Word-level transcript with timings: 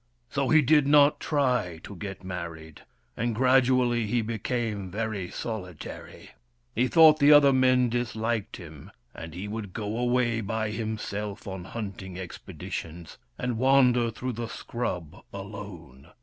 So 0.31 0.49
he 0.49 0.63
did 0.63 0.87
not 0.87 1.19
try 1.19 1.79
to 1.83 1.95
get 1.95 2.23
married, 2.23 2.81
and 3.15 3.35
gradually 3.35 4.07
he 4.07 4.23
became 4.23 4.89
very 4.89 5.29
solitary. 5.29 6.31
He 6.73 6.87
thought 6.87 7.19
the 7.19 7.31
other 7.31 7.53
men 7.53 7.87
disliked 7.87 8.57
him, 8.57 8.89
and 9.13 9.35
he 9.35 9.47
would 9.47 9.73
go 9.73 9.99
away 9.99 10.41
by 10.41 10.71
himself 10.71 11.47
on 11.47 11.65
hunting 11.65 12.17
expeditions, 12.17 13.19
and 13.37 13.59
wander 13.59 14.09
through 14.09 14.33
the 14.33 14.47
scrub 14.47 15.23
alone. 15.31 16.07